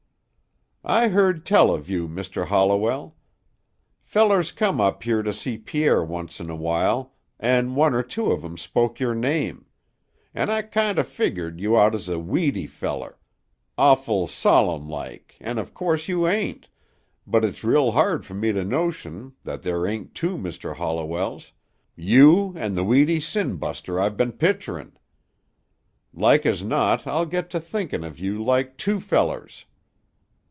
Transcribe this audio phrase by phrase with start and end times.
[0.83, 2.47] "I heerd tell of you, Mr.
[2.47, 3.15] Holliwell.
[4.01, 8.31] Fellers come up here to see Pierre once in a while an' one or two
[8.31, 9.67] of 'em spoke your name.
[10.33, 13.19] An' I kinder figured out you was a weedy feller,
[13.77, 16.67] awful solemn like, an' of course you ain't,
[17.27, 20.75] but it's real hard for me to notion that there ain't two Mr.
[20.77, 21.51] Holliwells,
[21.95, 24.97] you an' the weedy sin buster I've ben picturin'.
[26.11, 29.65] Like as not I'll get to thinkin' of you like two fellers."